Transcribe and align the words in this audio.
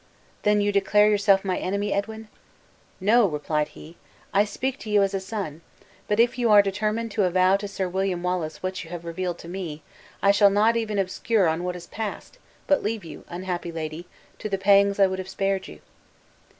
"Then 0.41 0.61
you 0.61 0.71
declare 0.71 1.07
yourself 1.07 1.45
my 1.45 1.59
enemy, 1.59 1.93
Edwin?" 1.93 2.27
"No," 2.99 3.27
replied 3.27 3.67
he; 3.67 3.97
"I 4.33 4.45
speak 4.45 4.79
to 4.79 4.89
you 4.89 5.03
as 5.03 5.13
a 5.13 5.19
son; 5.19 5.61
but 6.07 6.19
if 6.19 6.39
you 6.39 6.49
are 6.49 6.63
determined 6.63 7.11
to 7.11 7.23
avow 7.25 7.55
to 7.57 7.67
Sir 7.67 7.87
William 7.87 8.23
Wallace 8.23 8.63
what 8.63 8.83
you 8.83 8.89
have 8.89 9.05
revealed 9.05 9.37
to 9.37 9.47
me, 9.47 9.83
I 10.23 10.31
shall 10.31 10.49
not 10.49 10.75
even 10.75 10.97
observe 10.97 11.47
on 11.49 11.63
what 11.63 11.75
has 11.75 11.85
passed, 11.85 12.39
but 12.65 12.81
leave 12.81 13.05
you, 13.05 13.25
unhappy 13.29 13.71
lady, 13.71 14.07
to 14.39 14.49
the 14.49 14.57
pangs 14.57 14.99
I 14.99 15.05
would 15.05 15.19
have 15.19 15.29
spared 15.29 15.67
you." 15.67 15.81